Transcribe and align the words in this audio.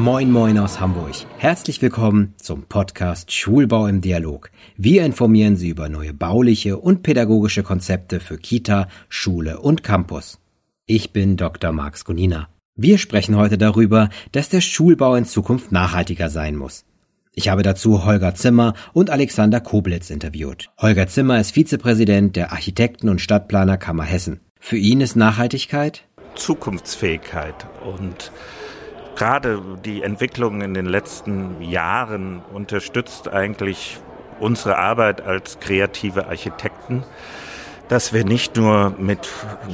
Moin 0.00 0.30
Moin 0.32 0.56
aus 0.56 0.80
Hamburg. 0.80 1.12
Herzlich 1.36 1.82
willkommen 1.82 2.32
zum 2.38 2.62
Podcast 2.62 3.32
Schulbau 3.32 3.86
im 3.86 4.00
Dialog. 4.00 4.50
Wir 4.78 5.04
informieren 5.04 5.56
Sie 5.56 5.68
über 5.68 5.90
neue 5.90 6.14
bauliche 6.14 6.78
und 6.78 7.02
pädagogische 7.02 7.62
Konzepte 7.62 8.18
für 8.18 8.38
Kita, 8.38 8.88
Schule 9.10 9.60
und 9.60 9.82
Campus. 9.84 10.38
Ich 10.86 11.12
bin 11.12 11.36
Dr. 11.36 11.72
Marx 11.72 12.06
Gunina. 12.06 12.48
Wir 12.74 12.96
sprechen 12.96 13.36
heute 13.36 13.58
darüber, 13.58 14.08
dass 14.32 14.48
der 14.48 14.62
Schulbau 14.62 15.16
in 15.16 15.26
Zukunft 15.26 15.70
nachhaltiger 15.70 16.30
sein 16.30 16.56
muss. 16.56 16.86
Ich 17.34 17.50
habe 17.50 17.62
dazu 17.62 18.06
Holger 18.06 18.34
Zimmer 18.34 18.72
und 18.94 19.10
Alexander 19.10 19.60
Koblitz 19.60 20.08
interviewt. 20.08 20.70
Holger 20.78 21.08
Zimmer 21.08 21.38
ist 21.38 21.50
Vizepräsident 21.50 22.36
der 22.36 22.52
Architekten- 22.52 23.10
und 23.10 23.20
Stadtplanerkammer 23.20 24.04
Hessen. 24.04 24.40
Für 24.58 24.78
ihn 24.78 25.02
ist 25.02 25.14
Nachhaltigkeit 25.14 26.04
Zukunftsfähigkeit 26.34 27.66
und 27.84 28.32
gerade 29.16 29.60
die 29.84 30.02
Entwicklung 30.02 30.60
in 30.60 30.74
den 30.74 30.86
letzten 30.86 31.60
Jahren 31.62 32.42
unterstützt 32.52 33.28
eigentlich 33.28 33.98
unsere 34.38 34.78
Arbeit 34.78 35.20
als 35.20 35.60
kreative 35.60 36.26
Architekten, 36.26 37.04
dass 37.88 38.12
wir 38.12 38.24
nicht 38.24 38.56
nur 38.56 38.94
mit 38.98 39.28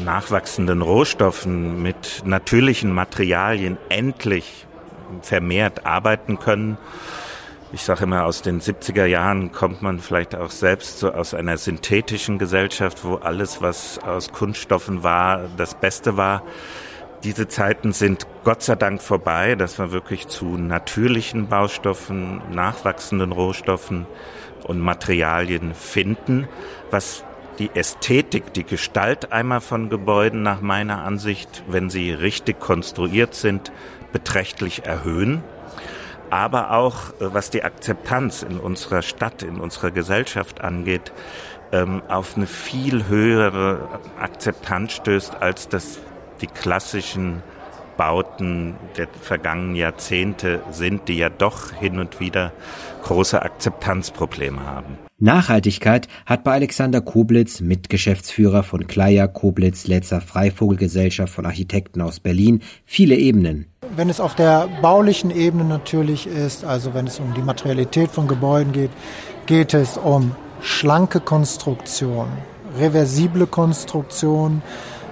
nachwachsenden 0.04 0.82
Rohstoffen, 0.82 1.82
mit 1.82 2.22
natürlichen 2.24 2.92
Materialien 2.92 3.78
endlich 3.88 4.66
vermehrt 5.22 5.86
arbeiten 5.86 6.38
können, 6.38 6.78
ich 7.72 7.82
sage 7.82 8.04
immer, 8.04 8.24
aus 8.24 8.42
den 8.42 8.60
70er 8.60 9.06
Jahren 9.06 9.50
kommt 9.50 9.82
man 9.82 9.98
vielleicht 9.98 10.36
auch 10.36 10.50
selbst 10.50 11.00
so 11.00 11.12
aus 11.12 11.34
einer 11.34 11.58
synthetischen 11.58 12.38
Gesellschaft, 12.38 13.04
wo 13.04 13.16
alles, 13.16 13.60
was 13.60 13.98
aus 13.98 14.32
Kunststoffen 14.32 15.02
war, 15.02 15.48
das 15.56 15.74
Beste 15.74 16.16
war. 16.16 16.42
Diese 17.26 17.48
Zeiten 17.48 17.92
sind 17.92 18.24
Gott 18.44 18.62
sei 18.62 18.76
Dank 18.76 19.02
vorbei, 19.02 19.56
dass 19.56 19.80
wir 19.80 19.90
wirklich 19.90 20.28
zu 20.28 20.56
natürlichen 20.56 21.48
Baustoffen, 21.48 22.40
nachwachsenden 22.52 23.32
Rohstoffen 23.32 24.06
und 24.62 24.78
Materialien 24.78 25.74
finden, 25.74 26.46
was 26.92 27.24
die 27.58 27.70
Ästhetik, 27.74 28.52
die 28.52 28.62
Gestalt 28.62 29.32
einmal 29.32 29.60
von 29.60 29.90
Gebäuden 29.90 30.44
nach 30.44 30.60
meiner 30.60 31.02
Ansicht, 31.02 31.64
wenn 31.66 31.90
sie 31.90 32.12
richtig 32.12 32.60
konstruiert 32.60 33.34
sind, 33.34 33.72
beträchtlich 34.12 34.86
erhöhen. 34.86 35.42
Aber 36.30 36.70
auch 36.70 37.10
äh, 37.20 37.34
was 37.34 37.50
die 37.50 37.64
Akzeptanz 37.64 38.44
in 38.44 38.60
unserer 38.60 39.02
Stadt, 39.02 39.42
in 39.42 39.58
unserer 39.58 39.90
Gesellschaft 39.90 40.60
angeht, 40.60 41.12
ähm, 41.72 42.02
auf 42.06 42.36
eine 42.36 42.46
viel 42.46 43.08
höhere 43.08 44.00
Akzeptanz 44.20 44.92
stößt, 44.92 45.42
als 45.42 45.68
das 45.68 45.98
die 46.40 46.46
klassischen 46.46 47.42
Bauten 47.96 48.74
der 48.96 49.08
vergangenen 49.08 49.74
Jahrzehnte 49.74 50.60
sind, 50.70 51.08
die 51.08 51.16
ja 51.16 51.30
doch 51.30 51.72
hin 51.72 51.98
und 51.98 52.20
wieder 52.20 52.52
große 53.04 53.40
Akzeptanzprobleme 53.40 54.64
haben. 54.64 54.98
Nachhaltigkeit 55.18 56.08
hat 56.26 56.44
bei 56.44 56.52
Alexander 56.52 57.00
Koblitz, 57.00 57.60
Mitgeschäftsführer 57.60 58.62
von 58.62 58.86
Kleier 58.86 59.28
Koblitz 59.28 59.86
Letzer 59.86 60.20
Freivogelgesellschaft 60.20 61.32
von 61.32 61.46
Architekten 61.46 62.02
aus 62.02 62.20
Berlin, 62.20 62.60
viele 62.84 63.16
Ebenen. 63.16 63.66
Wenn 63.94 64.10
es 64.10 64.20
auf 64.20 64.34
der 64.34 64.68
baulichen 64.82 65.30
Ebene 65.30 65.64
natürlich 65.64 66.26
ist, 66.26 66.64
also 66.64 66.92
wenn 66.92 67.06
es 67.06 67.18
um 67.18 67.32
die 67.32 67.40
Materialität 67.40 68.10
von 68.10 68.28
Gebäuden 68.28 68.72
geht, 68.72 68.90
geht 69.46 69.72
es 69.72 69.96
um 69.96 70.32
schlanke 70.60 71.20
Konstruktion, 71.20 72.28
reversible 72.78 73.46
Konstruktion. 73.46 74.60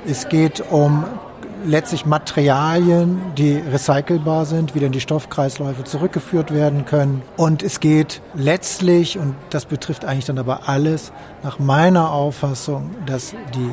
Es 0.07 0.29
geht 0.29 0.63
um 0.71 1.05
letztlich 1.65 2.05
Materialien, 2.05 3.23
die 3.39 3.57
recycelbar 3.57 4.45
sind, 4.45 4.75
wieder 4.75 4.87
in 4.87 4.93
die 4.93 5.01
Stoffkreisläufe 5.01 5.85
zurückgeführt 5.85 6.53
werden 6.53 6.85
können. 6.85 7.23
Und 7.39 7.63
es 7.63 7.81
geht 7.81 8.21
letztlich, 8.35 9.19
und 9.19 9.35
das 9.49 9.65
betrifft 9.65 10.05
eigentlich 10.05 10.27
dann 10.27 10.39
aber 10.39 10.69
alles, 10.69 11.11
nach 11.43 11.59
meiner 11.59 12.11
Auffassung, 12.11 12.91
dass 13.07 13.35
die 13.55 13.71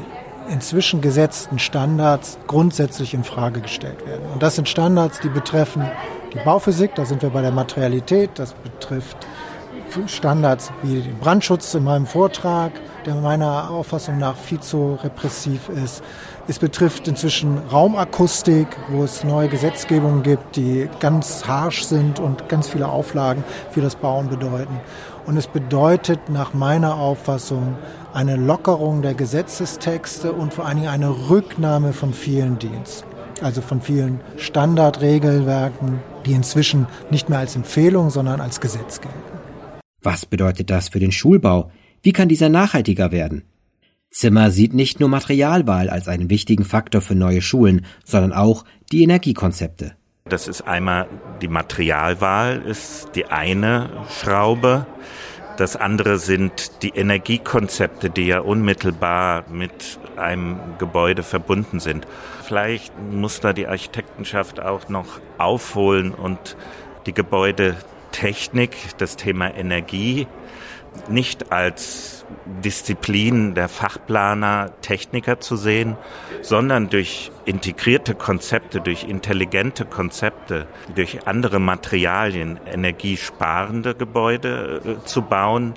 inzwischen 0.49 1.01
gesetzten 1.01 1.59
Standards 1.59 2.37
grundsätzlich 2.47 3.13
in 3.13 3.25
Frage 3.25 3.59
gestellt 3.59 4.05
werden. 4.05 4.23
Und 4.33 4.41
das 4.41 4.55
sind 4.55 4.69
Standards, 4.69 5.19
die 5.19 5.29
betreffen 5.29 5.85
die 6.33 6.39
Bauphysik, 6.39 6.95
da 6.95 7.03
sind 7.03 7.21
wir 7.21 7.29
bei 7.29 7.41
der 7.41 7.51
Materialität, 7.51 8.31
das 8.35 8.53
betrifft 8.53 9.17
Standards 10.07 10.71
wie 10.81 11.01
den 11.01 11.19
Brandschutz 11.19 11.73
in 11.73 11.83
meinem 11.83 12.05
Vortrag, 12.05 12.71
der 13.05 13.15
meiner 13.15 13.69
Auffassung 13.69 14.17
nach 14.17 14.35
viel 14.35 14.59
zu 14.59 14.97
repressiv 15.03 15.69
ist. 15.69 16.03
Es 16.47 16.59
betrifft 16.59 17.07
inzwischen 17.07 17.57
Raumakustik, 17.71 18.67
wo 18.89 19.03
es 19.03 19.23
neue 19.23 19.47
Gesetzgebungen 19.47 20.23
gibt, 20.23 20.55
die 20.55 20.89
ganz 20.99 21.47
harsch 21.47 21.83
sind 21.83 22.19
und 22.19 22.49
ganz 22.49 22.69
viele 22.69 22.87
Auflagen 22.87 23.43
für 23.71 23.81
das 23.81 23.95
Bauen 23.95 24.29
bedeuten. 24.29 24.79
Und 25.25 25.37
es 25.37 25.47
bedeutet 25.47 26.29
nach 26.29 26.53
meiner 26.53 26.95
Auffassung 26.95 27.75
eine 28.13 28.35
Lockerung 28.35 29.01
der 29.01 29.13
Gesetzestexte 29.13 30.33
und 30.33 30.53
vor 30.53 30.65
allen 30.65 30.77
Dingen 30.77 30.89
eine 30.89 31.29
Rücknahme 31.29 31.93
von 31.93 32.13
vielen 32.13 32.59
Dienst. 32.59 33.05
Also 33.41 33.61
von 33.61 33.81
vielen 33.81 34.19
Standardregelwerken, 34.37 35.99
die 36.25 36.33
inzwischen 36.33 36.87
nicht 37.09 37.29
mehr 37.29 37.39
als 37.39 37.55
Empfehlung, 37.55 38.09
sondern 38.09 38.39
als 38.41 38.59
Gesetz 38.59 39.01
gelten. 39.01 39.17
Was 40.03 40.25
bedeutet 40.25 40.69
das 40.69 40.89
für 40.89 40.99
den 40.99 41.11
Schulbau? 41.11 41.69
Wie 42.03 42.13
kann 42.13 42.29
dieser 42.29 42.49
nachhaltiger 42.49 43.11
werden? 43.11 43.43
Zimmer 44.09 44.49
sieht 44.49 44.73
nicht 44.73 44.99
nur 44.99 45.07
Materialwahl 45.07 45.89
als 45.89 46.07
einen 46.07 46.31
wichtigen 46.31 46.65
Faktor 46.65 46.99
für 46.99 47.13
neue 47.13 47.43
Schulen, 47.43 47.85
sondern 48.03 48.33
auch 48.33 48.65
die 48.91 49.03
Energiekonzepte. 49.03 49.95
Das 50.25 50.47
ist 50.47 50.63
einmal 50.63 51.07
die 51.41 51.47
Materialwahl, 51.47 52.63
ist 52.63 53.09
die 53.15 53.25
eine 53.25 53.89
Schraube. 54.09 54.87
Das 55.57 55.75
andere 55.75 56.17
sind 56.17 56.81
die 56.81 56.89
Energiekonzepte, 56.89 58.09
die 58.09 58.25
ja 58.25 58.39
unmittelbar 58.39 59.45
mit 59.51 59.99
einem 60.17 60.57
Gebäude 60.79 61.21
verbunden 61.21 61.79
sind. 61.79 62.07
Vielleicht 62.43 62.93
muss 63.11 63.41
da 63.41 63.53
die 63.53 63.67
Architektenschaft 63.67 64.59
auch 64.59 64.89
noch 64.89 65.19
aufholen 65.37 66.13
und 66.13 66.57
die 67.05 67.13
Gebäudetechnik, 67.13 68.71
das 68.97 69.17
Thema 69.17 69.53
Energie 69.53 70.25
nicht 71.07 71.51
als 71.51 72.25
Disziplin 72.63 73.55
der 73.55 73.69
Fachplaner, 73.69 74.71
Techniker 74.81 75.39
zu 75.39 75.55
sehen, 75.55 75.97
sondern 76.41 76.89
durch 76.89 77.31
integrierte 77.45 78.15
Konzepte, 78.15 78.81
durch 78.81 79.03
intelligente 79.03 79.85
Konzepte, 79.85 80.67
durch 80.95 81.27
andere 81.27 81.59
Materialien 81.59 82.59
energiesparende 82.65 83.95
Gebäude 83.95 84.81
äh, 84.85 85.05
zu 85.05 85.21
bauen. 85.21 85.73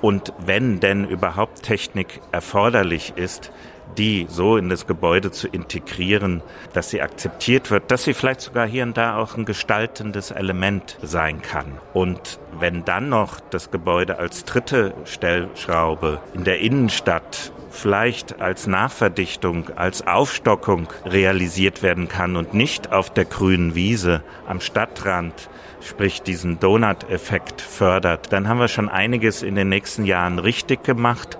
Und 0.00 0.32
wenn 0.38 0.78
denn 0.80 1.04
überhaupt 1.08 1.62
Technik 1.62 2.20
erforderlich 2.30 3.14
ist, 3.16 3.50
die 3.96 4.26
so 4.28 4.56
in 4.56 4.68
das 4.68 4.86
Gebäude 4.86 5.30
zu 5.30 5.48
integrieren, 5.48 6.42
dass 6.72 6.90
sie 6.90 7.02
akzeptiert 7.02 7.70
wird, 7.70 7.90
dass 7.90 8.04
sie 8.04 8.14
vielleicht 8.14 8.40
sogar 8.40 8.66
hier 8.66 8.82
und 8.82 8.96
da 8.96 9.16
auch 9.16 9.36
ein 9.36 9.44
gestaltendes 9.44 10.30
Element 10.30 10.96
sein 11.02 11.42
kann. 11.42 11.78
Und 11.94 12.38
wenn 12.58 12.84
dann 12.84 13.08
noch 13.08 13.40
das 13.40 13.70
Gebäude 13.70 14.18
als 14.18 14.44
dritte 14.44 14.94
Stellschraube 15.04 16.20
in 16.34 16.44
der 16.44 16.60
Innenstadt 16.60 17.52
vielleicht 17.70 18.40
als 18.40 18.66
Nachverdichtung, 18.66 19.70
als 19.76 20.06
Aufstockung 20.06 20.88
realisiert 21.04 21.82
werden 21.82 22.08
kann 22.08 22.36
und 22.36 22.54
nicht 22.54 22.92
auf 22.92 23.10
der 23.10 23.24
grünen 23.24 23.74
Wiese 23.74 24.22
am 24.46 24.60
Stadtrand, 24.60 25.48
sprich 25.80 26.22
diesen 26.22 26.58
Donut-Effekt 26.60 27.60
fördert, 27.60 28.32
dann 28.32 28.48
haben 28.48 28.58
wir 28.58 28.68
schon 28.68 28.88
einiges 28.88 29.42
in 29.42 29.54
den 29.54 29.68
nächsten 29.68 30.04
Jahren 30.04 30.38
richtig 30.38 30.82
gemacht 30.82 31.38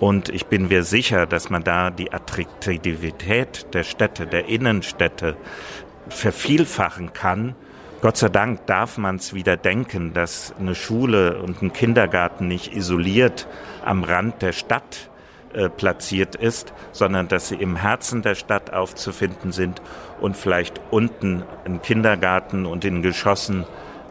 und 0.00 0.30
ich 0.30 0.46
bin 0.46 0.68
mir 0.68 0.82
sicher, 0.82 1.26
dass 1.26 1.50
man 1.50 1.62
da 1.62 1.90
die 1.90 2.12
Attraktivität 2.12 3.66
der 3.74 3.84
Städte, 3.84 4.26
der 4.26 4.48
Innenstädte 4.48 5.36
vervielfachen 6.08 7.12
kann. 7.12 7.54
Gott 8.00 8.16
sei 8.16 8.30
Dank 8.30 8.66
darf 8.66 8.96
man 8.96 9.16
es 9.16 9.34
wieder 9.34 9.58
denken, 9.58 10.14
dass 10.14 10.54
eine 10.58 10.74
Schule 10.74 11.42
und 11.42 11.60
ein 11.60 11.74
Kindergarten 11.74 12.48
nicht 12.48 12.74
isoliert 12.74 13.46
am 13.84 14.02
Rand 14.02 14.40
der 14.40 14.52
Stadt 14.52 15.09
äh, 15.52 15.68
platziert 15.68 16.36
ist, 16.36 16.72
sondern 16.92 17.28
dass 17.28 17.48
sie 17.48 17.56
im 17.56 17.76
Herzen 17.76 18.22
der 18.22 18.34
Stadt 18.34 18.72
aufzufinden 18.72 19.52
sind 19.52 19.82
und 20.20 20.36
vielleicht 20.36 20.80
unten 20.90 21.42
ein 21.64 21.82
Kindergarten 21.82 22.66
und 22.66 22.84
in 22.84 23.02
Geschossen 23.02 23.64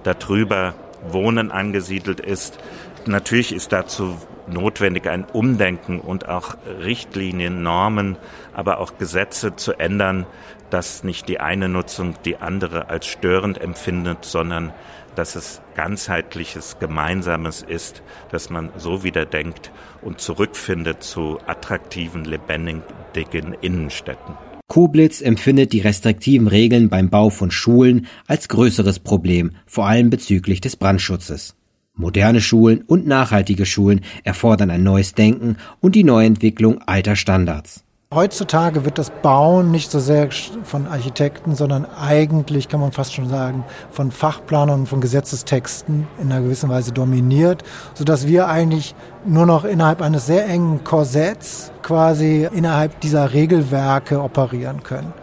darüber 0.04 0.74
Wohnen 1.08 1.52
angesiedelt 1.52 2.20
ist. 2.20 2.60
Natürlich 3.06 3.54
ist 3.54 3.72
dazu 3.72 4.18
notwendig, 4.48 5.08
ein 5.08 5.26
Umdenken 5.26 6.00
und 6.00 6.28
auch 6.28 6.56
Richtlinien, 6.84 7.62
Normen, 7.64 8.18
aber 8.54 8.80
auch 8.80 8.98
Gesetze 8.98 9.56
zu 9.56 9.74
ändern, 9.74 10.26
dass 10.70 11.04
nicht 11.04 11.28
die 11.28 11.40
eine 11.40 11.70
Nutzung 11.70 12.16
die 12.26 12.38
andere 12.38 12.90
als 12.90 13.08
störend 13.08 13.60
empfindet, 13.60 14.26
sondern 14.26 14.74
dass 15.16 15.36
es 15.36 15.62
ganzheitliches, 15.76 16.78
gemeinsames 16.80 17.62
ist, 17.62 18.04
dass 18.32 18.50
man 18.50 18.70
so 18.78 19.04
wieder 19.04 19.26
denkt 19.26 19.72
und 20.02 20.22
zurückfindet 20.22 21.04
zu 21.04 21.40
attraktiven, 21.46 22.26
lebendigen 22.26 23.56
Innenstädten. 23.62 24.36
Koblitz 24.68 25.20
empfindet 25.20 25.74
die 25.74 25.82
restriktiven 25.82 26.48
Regeln 26.48 26.90
beim 26.90 27.10
Bau 27.10 27.32
von 27.32 27.50
Schulen 27.50 28.06
als 28.28 28.48
größeres 28.50 29.00
Problem, 29.00 29.56
vor 29.66 29.88
allem 29.88 30.12
bezüglich 30.12 30.62
des 30.62 30.76
Brandschutzes. 30.76 31.56
Moderne 32.00 32.40
Schulen 32.40 32.82
und 32.88 33.06
nachhaltige 33.06 33.66
Schulen 33.66 34.00
erfordern 34.24 34.70
ein 34.70 34.84
neues 34.84 35.16
Denken 35.16 35.58
und 35.82 35.96
die 35.96 36.06
Neuentwicklung 36.06 36.82
alter 36.86 37.18
Standards. 37.18 37.84
Heutzutage 38.12 38.86
wird 38.86 38.98
das 38.98 39.12
Bauen 39.22 39.70
nicht 39.70 39.92
so 39.92 40.00
sehr 40.00 40.30
von 40.64 40.88
Architekten, 40.88 41.56
sondern 41.56 41.86
eigentlich 41.86 42.70
kann 42.70 42.80
man 42.80 42.94
fast 42.94 43.14
schon 43.14 43.28
sagen 43.28 43.66
von 43.92 44.12
Fachplanern 44.12 44.88
von 44.88 45.02
Gesetzestexten 45.02 46.08
in 46.20 46.32
einer 46.32 46.42
gewissen 46.42 46.70
Weise 46.70 46.94
dominiert, 46.94 47.64
sodass 47.94 48.26
wir 48.26 48.48
eigentlich 48.48 48.96
nur 49.26 49.46
noch 49.46 49.66
innerhalb 49.66 50.02
eines 50.02 50.26
sehr 50.26 50.48
engen 50.48 50.84
Korsetts 50.86 51.72
quasi 51.84 52.48
innerhalb 52.52 53.00
dieser 53.02 53.34
Regelwerke 53.34 54.24
operieren 54.24 54.84
können. 54.84 55.14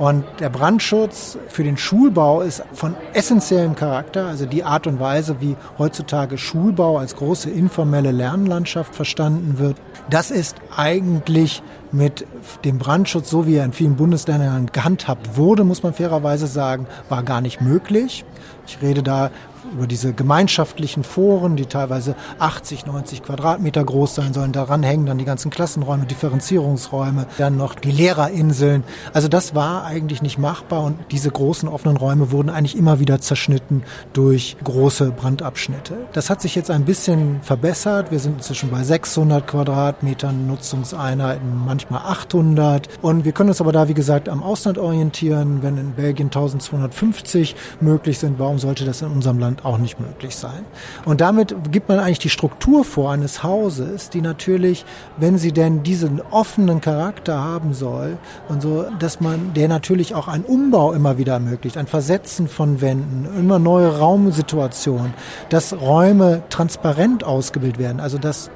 Und 0.00 0.24
der 0.40 0.48
Brandschutz 0.48 1.36
für 1.48 1.62
den 1.62 1.76
Schulbau 1.76 2.40
ist 2.40 2.62
von 2.72 2.94
essentiellem 3.12 3.74
Charakter, 3.74 4.28
also 4.28 4.46
die 4.46 4.64
Art 4.64 4.86
und 4.86 4.98
Weise, 4.98 5.42
wie 5.42 5.56
heutzutage 5.76 6.38
Schulbau 6.38 6.96
als 6.96 7.16
große 7.16 7.50
informelle 7.50 8.10
Lernlandschaft 8.10 8.94
verstanden 8.94 9.58
wird. 9.58 9.76
Das 10.08 10.30
ist 10.30 10.56
eigentlich 10.74 11.62
mit 11.92 12.26
dem 12.64 12.78
Brandschutz, 12.78 13.28
so 13.28 13.46
wie 13.46 13.56
er 13.56 13.64
in 13.66 13.74
vielen 13.74 13.96
Bundesländern 13.96 14.70
gehandhabt 14.72 15.36
wurde, 15.36 15.64
muss 15.64 15.82
man 15.82 15.92
fairerweise 15.92 16.46
sagen, 16.46 16.86
war 17.10 17.22
gar 17.22 17.42
nicht 17.42 17.60
möglich. 17.60 18.24
Ich 18.66 18.80
rede 18.80 19.02
da 19.02 19.30
über 19.72 19.86
diese 19.86 20.12
gemeinschaftlichen 20.12 21.04
Foren, 21.04 21.56
die 21.56 21.66
teilweise 21.66 22.14
80, 22.38 22.86
90 22.86 23.22
Quadratmeter 23.22 23.84
groß 23.84 24.14
sein 24.14 24.32
sollen. 24.32 24.52
Daran 24.52 24.82
hängen 24.82 25.06
dann 25.06 25.18
die 25.18 25.24
ganzen 25.24 25.50
Klassenräume, 25.50 26.06
Differenzierungsräume, 26.06 27.26
dann 27.38 27.56
noch 27.56 27.74
die 27.74 27.90
Lehrerinseln. 27.90 28.84
Also 29.12 29.28
das 29.28 29.54
war 29.54 29.84
eigentlich 29.84 30.22
nicht 30.22 30.38
machbar 30.38 30.84
und 30.84 30.98
diese 31.10 31.30
großen 31.30 31.68
offenen 31.68 31.96
Räume 31.96 32.30
wurden 32.30 32.50
eigentlich 32.50 32.76
immer 32.76 33.00
wieder 33.00 33.20
zerschnitten 33.20 33.82
durch 34.12 34.56
große 34.62 35.10
Brandabschnitte. 35.10 35.94
Das 36.12 36.30
hat 36.30 36.40
sich 36.40 36.54
jetzt 36.54 36.70
ein 36.70 36.84
bisschen 36.84 37.40
verbessert. 37.42 38.10
Wir 38.10 38.18
sind 38.18 38.38
inzwischen 38.38 38.70
bei 38.70 38.82
600 38.82 39.46
Quadratmetern 39.46 40.46
Nutzungseinheiten, 40.46 41.64
manchmal 41.64 42.00
800. 42.00 42.88
Und 43.02 43.24
wir 43.24 43.32
können 43.32 43.50
uns 43.50 43.60
aber 43.60 43.72
da, 43.72 43.88
wie 43.88 43.94
gesagt, 43.94 44.28
am 44.28 44.42
Ausland 44.42 44.78
orientieren. 44.78 45.62
Wenn 45.62 45.76
in 45.76 45.92
Belgien 45.92 46.28
1250 46.28 47.56
möglich 47.80 48.18
sind, 48.18 48.38
warum 48.38 48.58
sollte 48.58 48.84
das 48.84 49.02
in 49.02 49.08
unserem 49.08 49.38
Land 49.38 49.49
auch 49.64 49.78
nicht 49.78 50.00
möglich 50.00 50.36
sein. 50.36 50.64
Und 51.04 51.20
damit 51.20 51.54
gibt 51.72 51.88
man 51.88 51.98
eigentlich 51.98 52.18
die 52.18 52.30
Struktur 52.30 52.84
vor 52.84 53.12
eines 53.12 53.42
Hauses, 53.42 54.10
die 54.10 54.20
natürlich, 54.20 54.84
wenn 55.16 55.38
sie 55.38 55.52
denn 55.52 55.82
diesen 55.82 56.20
offenen 56.30 56.80
Charakter 56.80 57.42
haben 57.42 57.74
soll 57.74 58.18
und 58.48 58.62
so, 58.62 58.86
dass 58.98 59.20
man, 59.20 59.52
der 59.54 59.68
natürlich 59.68 60.14
auch 60.14 60.28
einen 60.28 60.44
Umbau 60.44 60.92
immer 60.92 61.18
wieder 61.18 61.34
ermöglicht, 61.34 61.76
ein 61.76 61.86
Versetzen 61.86 62.48
von 62.48 62.80
Wänden, 62.80 63.28
immer 63.38 63.58
neue 63.58 63.98
Raumsituationen, 63.98 65.14
dass 65.48 65.78
Räume 65.80 66.42
transparent 66.50 67.24
ausgebildet 67.24 67.78
werden, 67.78 68.00
also 68.00 68.18
dass 68.18 68.50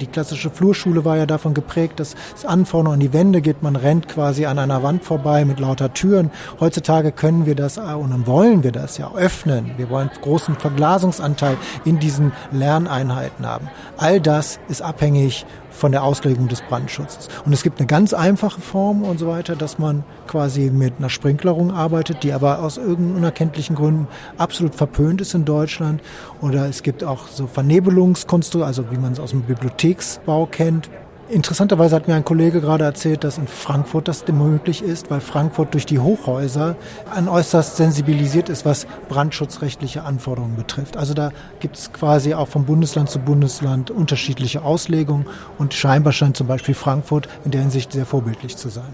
die 0.00 0.06
klassische 0.06 0.50
Flurschule 0.50 1.04
war 1.04 1.16
ja 1.16 1.26
davon 1.26 1.54
geprägt, 1.54 2.00
dass 2.00 2.14
es 2.34 2.44
Anforderungen 2.44 2.94
an 2.94 3.00
die 3.00 3.12
Wände 3.12 3.40
geht. 3.40 3.62
Man 3.62 3.76
rennt 3.76 4.08
quasi 4.08 4.46
an 4.46 4.58
einer 4.58 4.82
Wand 4.82 5.04
vorbei 5.04 5.44
mit 5.44 5.60
lauter 5.60 5.92
Türen. 5.92 6.30
Heutzutage 6.58 7.12
können 7.12 7.46
wir 7.46 7.54
das 7.54 7.78
und 7.78 8.10
dann 8.10 8.26
wollen 8.26 8.62
wir 8.62 8.72
das 8.72 8.98
ja 8.98 9.12
öffnen. 9.14 9.72
Wir 9.76 9.90
wollen 9.90 10.10
großen 10.20 10.56
Verglasungsanteil 10.56 11.56
in 11.84 11.98
diesen 11.98 12.32
Lerneinheiten 12.50 13.46
haben. 13.46 13.68
All 13.96 14.20
das 14.20 14.58
ist 14.68 14.82
abhängig 14.82 15.46
von 15.70 15.92
der 15.92 16.02
Auslegung 16.02 16.48
des 16.48 16.62
Brandschutzes. 16.62 17.28
Und 17.44 17.52
es 17.52 17.62
gibt 17.62 17.78
eine 17.78 17.86
ganz 17.86 18.12
einfache 18.12 18.60
Form 18.60 19.02
und 19.02 19.18
so 19.18 19.26
weiter, 19.26 19.56
dass 19.56 19.78
man 19.78 20.04
quasi 20.26 20.70
mit 20.70 20.94
einer 20.98 21.10
Sprinklerung 21.10 21.70
arbeitet, 21.72 22.22
die 22.22 22.32
aber 22.32 22.60
aus 22.60 22.76
irgendeinen 22.76 23.16
unerkenntlichen 23.16 23.76
Gründen 23.76 24.08
absolut 24.36 24.74
verpönt 24.74 25.20
ist 25.20 25.34
in 25.34 25.44
Deutschland. 25.44 26.02
Oder 26.40 26.68
es 26.68 26.82
gibt 26.82 27.04
auch 27.04 27.28
so 27.28 27.46
Vernebelungskonstrukte, 27.46 28.66
also 28.66 28.90
wie 28.90 28.98
man 28.98 29.12
es 29.12 29.20
aus 29.20 29.30
dem 29.30 29.42
Bibliotheksbau 29.42 30.46
kennt, 30.46 30.90
Interessanterweise 31.30 31.94
hat 31.94 32.08
mir 32.08 32.16
ein 32.16 32.24
Kollege 32.24 32.60
gerade 32.60 32.84
erzählt, 32.84 33.22
dass 33.22 33.38
in 33.38 33.46
Frankfurt 33.46 34.08
das 34.08 34.26
möglich 34.26 34.82
ist, 34.82 35.10
weil 35.10 35.20
Frankfurt 35.20 35.74
durch 35.74 35.86
die 35.86 36.00
Hochhäuser 36.00 36.76
an 37.14 37.28
äußerst 37.28 37.76
sensibilisiert 37.76 38.48
ist, 38.48 38.64
was 38.64 38.86
brandschutzrechtliche 39.08 40.02
Anforderungen 40.02 40.56
betrifft. 40.56 40.96
Also 40.96 41.14
da 41.14 41.30
gibt 41.60 41.76
es 41.76 41.92
quasi 41.92 42.34
auch 42.34 42.48
vom 42.48 42.64
Bundesland 42.64 43.10
zu 43.10 43.20
Bundesland 43.20 43.92
unterschiedliche 43.92 44.62
Auslegungen 44.62 45.26
und 45.56 45.72
scheinbar 45.72 46.12
scheint 46.12 46.36
zum 46.36 46.48
Beispiel 46.48 46.74
Frankfurt 46.74 47.28
in 47.44 47.52
der 47.52 47.60
Hinsicht 47.60 47.92
sehr 47.92 48.06
vorbildlich 48.06 48.56
zu 48.56 48.68
sein. 48.68 48.92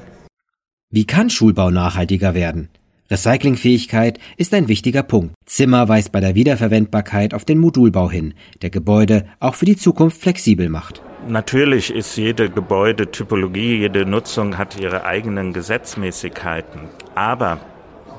Wie 0.91 1.07
kann 1.07 1.31
Schulbau 1.31 1.71
nachhaltiger 1.71 2.35
werden? 2.35 2.69
Recyclingfähigkeit 3.11 4.19
ist 4.37 4.53
ein 4.53 4.69
wichtiger 4.69 5.03
Punkt. 5.03 5.35
Zimmer 5.47 5.89
weist 5.89 6.13
bei 6.13 6.21
der 6.21 6.35
Wiederverwendbarkeit 6.35 7.35
auf 7.35 7.45
den 7.45 7.59
Modulbau 7.59 8.11
hin, 8.11 8.35
der 8.63 8.71
Gebäude 8.71 9.27
auch 9.41 9.55
für 9.55 9.65
die 9.65 9.77
Zukunft 9.77 10.21
flexibel 10.21 10.69
macht. 10.69 11.03
Natürlich 11.29 11.93
ist 11.93 12.17
jede 12.17 12.49
Gebäudetypologie, 12.49 13.79
jede 13.79 14.07
Nutzung 14.07 14.59
hat 14.59 14.79
ihre 14.79 15.05
eigenen 15.05 15.53
Gesetzmäßigkeiten. 15.53 16.83
Aber 17.17 17.59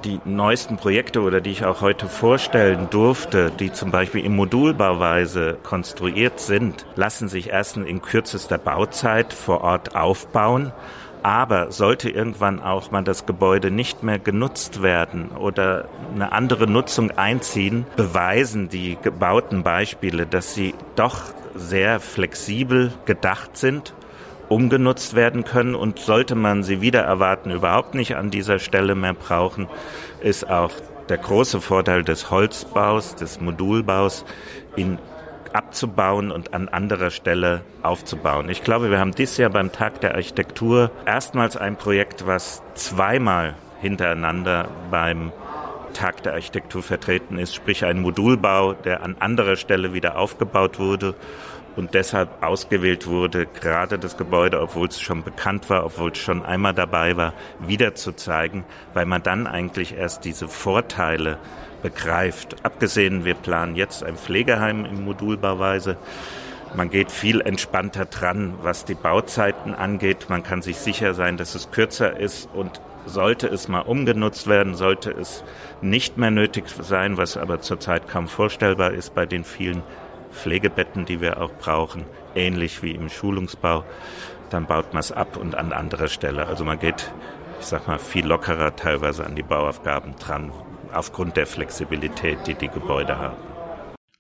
die 0.03 0.19
neuesten 0.25 0.75
Projekte 0.75 1.21
oder 1.21 1.39
die 1.39 1.51
ich 1.51 1.63
auch 1.63 1.79
heute 1.79 2.07
vorstellen 2.07 2.89
durfte, 2.89 3.49
die 3.59 3.71
zum 3.71 3.91
Beispiel 3.91 4.25
in 4.25 4.35
Modulbauweise 4.35 5.57
konstruiert 5.63 6.41
sind, 6.41 6.85
lassen 6.95 7.29
sich 7.29 7.49
erstens 7.49 7.87
in 7.87 8.01
kürzester 8.01 8.57
Bauzeit 8.57 9.31
vor 9.31 9.61
Ort 9.61 9.95
aufbauen. 9.95 10.73
Aber 11.23 11.71
sollte 11.71 12.09
irgendwann 12.09 12.61
auch 12.61 12.91
mal 12.91 13.03
das 13.03 13.25
Gebäude 13.25 13.71
nicht 13.71 14.03
mehr 14.03 14.19
genutzt 14.19 14.81
werden 14.81 15.29
oder 15.29 15.87
eine 16.13 16.31
andere 16.31 16.67
Nutzung 16.67 17.11
einziehen, 17.11 17.85
beweisen 17.95 18.69
die 18.69 18.97
gebauten 19.01 19.63
Beispiele, 19.63 20.25
dass 20.25 20.53
sie 20.53 20.73
doch 20.95 21.33
sehr 21.57 21.99
flexibel 21.99 22.93
gedacht 23.05 23.57
sind, 23.57 23.93
umgenutzt 24.49 25.15
werden 25.15 25.43
können 25.43 25.75
und 25.75 25.99
sollte 25.99 26.35
man 26.35 26.63
sie 26.63 26.81
wieder 26.81 27.01
erwarten, 27.01 27.51
überhaupt 27.51 27.95
nicht 27.95 28.15
an 28.15 28.31
dieser 28.31 28.59
Stelle 28.59 28.95
mehr 28.95 29.13
brauchen, 29.13 29.67
ist 30.21 30.49
auch 30.49 30.71
der 31.09 31.17
große 31.17 31.61
Vorteil 31.61 32.03
des 32.03 32.31
Holzbaus, 32.31 33.15
des 33.15 33.39
Modulbaus, 33.41 34.25
ihn 34.75 34.99
abzubauen 35.53 36.31
und 36.31 36.53
an 36.53 36.69
anderer 36.69 37.09
Stelle 37.09 37.61
aufzubauen. 37.81 38.49
Ich 38.49 38.63
glaube, 38.63 38.91
wir 38.91 38.99
haben 38.99 39.15
dieses 39.15 39.37
Jahr 39.37 39.49
beim 39.49 39.71
Tag 39.71 40.01
der 40.01 40.15
Architektur 40.15 40.91
erstmals 41.05 41.57
ein 41.57 41.77
Projekt, 41.77 42.27
was 42.27 42.61
zweimal 42.75 43.55
hintereinander 43.81 44.67
beim 44.91 45.31
Tag 45.97 46.21
der 46.21 46.33
Architektur 46.33 46.83
vertreten 46.83 47.39
ist, 47.39 47.55
sprich 47.55 47.83
ein 47.83 48.01
Modulbau, 48.01 48.73
der 48.73 49.01
an 49.01 49.15
anderer 49.19 49.55
Stelle 49.55 49.93
wieder 49.93 50.19
aufgebaut 50.19 50.77
wurde 50.77 51.15
und 51.75 51.95
deshalb 51.95 52.43
ausgewählt 52.43 53.07
wurde, 53.07 53.47
gerade 53.47 53.97
das 53.97 54.15
Gebäude, 54.15 54.61
obwohl 54.61 54.89
es 54.89 55.01
schon 55.01 55.23
bekannt 55.23 55.71
war, 55.71 55.83
obwohl 55.85 56.11
es 56.11 56.19
schon 56.19 56.45
einmal 56.45 56.75
dabei 56.75 57.17
war, 57.17 57.33
wieder 57.59 57.95
zu 57.95 58.11
zeigen, 58.11 58.63
weil 58.93 59.07
man 59.07 59.23
dann 59.23 59.47
eigentlich 59.47 59.97
erst 59.97 60.23
diese 60.23 60.47
Vorteile 60.47 61.39
begreift. 61.81 62.57
Abgesehen, 62.63 63.25
wir 63.25 63.33
planen 63.33 63.75
jetzt 63.75 64.03
ein 64.03 64.17
Pflegeheim 64.17 64.85
in 64.85 65.03
Modulbauweise. 65.03 65.97
Man 66.75 66.89
geht 66.89 67.11
viel 67.11 67.41
entspannter 67.41 68.05
dran, 68.05 68.55
was 68.61 68.85
die 68.85 68.93
Bauzeiten 68.93 69.73
angeht. 69.73 70.27
Man 70.29 70.43
kann 70.43 70.61
sich 70.61 70.77
sicher 70.77 71.13
sein, 71.13 71.37
dass 71.37 71.55
es 71.55 71.71
kürzer 71.71 72.19
ist 72.19 72.49
und 72.53 72.81
sollte 73.05 73.47
es 73.47 73.67
mal 73.67 73.81
umgenutzt 73.81 74.47
werden, 74.47 74.75
sollte 74.75 75.11
es 75.11 75.43
nicht 75.81 76.17
mehr 76.17 76.31
nötig 76.31 76.65
sein, 76.67 77.17
was 77.17 77.37
aber 77.37 77.61
zurzeit 77.61 78.07
kaum 78.07 78.27
vorstellbar 78.27 78.91
ist 78.91 79.15
bei 79.15 79.25
den 79.25 79.43
vielen 79.43 79.81
Pflegebetten, 80.31 81.05
die 81.05 81.21
wir 81.21 81.41
auch 81.41 81.51
brauchen, 81.53 82.05
ähnlich 82.35 82.83
wie 82.83 82.91
im 82.91 83.09
Schulungsbau, 83.09 83.83
dann 84.49 84.65
baut 84.65 84.93
man 84.93 84.99
es 84.99 85.11
ab 85.11 85.37
und 85.37 85.55
an 85.55 85.73
anderer 85.73 86.07
Stelle. 86.07 86.47
Also 86.47 86.63
man 86.63 86.79
geht, 86.79 87.11
ich 87.59 87.65
sag 87.65 87.87
mal, 87.87 87.99
viel 87.99 88.25
lockerer 88.25 88.75
teilweise 88.75 89.25
an 89.25 89.35
die 89.35 89.43
Bauaufgaben 89.43 90.15
dran, 90.17 90.51
aufgrund 90.93 91.37
der 91.37 91.47
Flexibilität, 91.47 92.39
die 92.45 92.55
die 92.55 92.69
Gebäude 92.69 93.17
haben. 93.17 93.46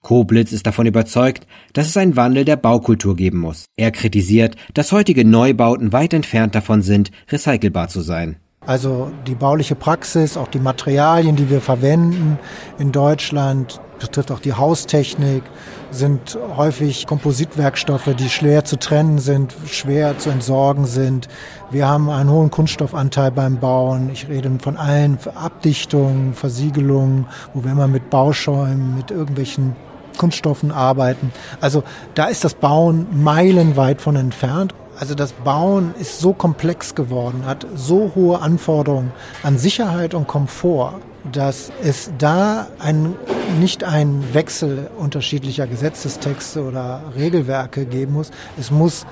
Koblitz 0.07 0.53
ist 0.53 0.65
davon 0.65 0.85
überzeugt, 0.85 1.45
dass 1.73 1.87
es 1.87 1.97
einen 1.97 2.15
Wandel 2.15 2.45
der 2.45 2.55
Baukultur 2.55 3.13
geben 3.13 3.39
muss. 3.39 3.65
Er 3.75 3.91
kritisiert, 3.91 4.55
dass 4.73 4.93
heutige 4.93 5.27
Neubauten 5.27 5.91
weit 5.91 6.13
entfernt 6.13 6.55
davon 6.55 6.81
sind, 6.81 7.11
recycelbar 7.29 7.89
zu 7.89 7.99
sein. 7.99 8.37
Also 8.65 9.11
die 9.27 9.35
bauliche 9.35 9.75
Praxis, 9.75 10.37
auch 10.37 10.47
die 10.47 10.59
Materialien, 10.59 11.35
die 11.35 11.49
wir 11.49 11.59
verwenden 11.59 12.39
in 12.79 12.93
Deutschland, 12.93 13.81
betrifft 13.99 14.31
auch 14.31 14.39
die 14.39 14.53
Haustechnik, 14.53 15.43
sind 15.91 16.37
häufig 16.55 17.05
Kompositwerkstoffe, 17.05 18.15
die 18.17 18.29
schwer 18.29 18.63
zu 18.63 18.79
trennen 18.79 19.19
sind, 19.19 19.57
schwer 19.69 20.17
zu 20.19 20.29
entsorgen 20.29 20.85
sind. 20.85 21.27
Wir 21.69 21.85
haben 21.85 22.09
einen 22.09 22.29
hohen 22.29 22.49
Kunststoffanteil 22.49 23.31
beim 23.31 23.59
Bauen. 23.59 24.09
Ich 24.13 24.29
rede 24.29 24.49
von 24.61 24.77
allen 24.77 25.17
Abdichtungen, 25.35 26.33
Versiegelungen, 26.33 27.25
wo 27.53 27.65
wir 27.65 27.73
immer 27.73 27.89
mit 27.89 28.09
Bauschäumen, 28.09 28.95
mit 28.95 29.11
irgendwelchen 29.11 29.75
Kunststoffen 30.17 30.71
arbeiten. 30.71 31.31
Also 31.61 31.83
da 32.15 32.25
ist 32.25 32.43
das 32.43 32.53
Bauen 32.53 33.07
meilenweit 33.23 34.01
von 34.01 34.15
entfernt. 34.15 34.73
Also 34.99 35.13
das 35.13 35.31
Bauen 35.33 35.93
ist 35.99 36.19
so 36.19 36.33
komplex 36.33 36.95
geworden, 36.95 37.45
hat 37.45 37.67
so 37.75 38.13
hohe 38.15 38.41
Anforderungen 38.41 39.11
an 39.43 39.59
Sicherheit 39.59 40.15
und 40.15 40.27
Komfort, 40.27 40.95
dass 41.31 41.71
es 41.83 42.11
da 42.17 42.67
ein, 42.79 43.15
nicht 43.59 43.83
einen 43.83 44.33
Wechsel 44.33 44.89
unterschiedlicher 44.97 45.67
Gesetzestexte 45.67 46.63
oder 46.63 47.01
Regelwerke 47.15 47.85
geben 47.85 48.13
muss. 48.13 48.31
Es 48.57 48.71
muss 48.71 49.05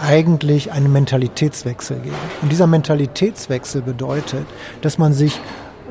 eigentlich 0.00 0.72
einen 0.72 0.92
Mentalitätswechsel 0.92 1.98
geben. 1.98 2.16
Und 2.42 2.50
dieser 2.50 2.66
Mentalitätswechsel 2.66 3.82
bedeutet, 3.82 4.46
dass 4.82 4.98
man 4.98 5.12
sich 5.12 5.40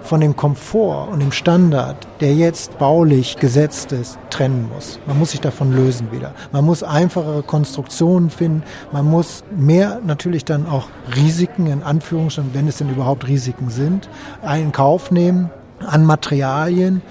von 0.06 0.22
dem 0.22 0.36
Komfort 0.36 1.10
und 1.12 1.20
dem 1.20 1.32
Standard, 1.32 2.08
der 2.22 2.34
jetzt 2.34 2.78
baulich 2.78 3.38
gesetzt 3.38 3.92
ist, 3.92 4.18
trennen 4.30 4.70
muss. 4.74 5.00
Man 5.08 5.18
muss 5.20 5.32
sich 5.32 5.42
davon 5.42 5.74
lösen 5.74 6.12
wieder. 6.12 6.34
Man 6.52 6.64
muss 6.64 6.84
einfachere 6.84 7.44
Konstruktionen 7.44 8.30
finden. 8.30 8.64
Man 8.92 9.06
muss 9.06 9.44
mehr 9.56 10.00
natürlich 10.06 10.46
dann 10.46 10.68
auch 10.68 10.88
Risiken, 11.16 11.68
in 11.68 11.84
Anführungsstrichen, 11.84 12.54
wenn 12.54 12.68
es 12.68 12.78
denn 12.78 12.90
überhaupt 12.90 13.28
Risiken 13.28 13.70
sind, 13.70 14.10
in 14.56 14.72
Kauf 14.72 15.12
nehmen 15.12 15.50
an 15.86 16.06
Materialien 16.06 17.02